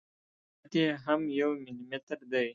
[0.59, 2.47] دقت یې هم یو ملي متر دی.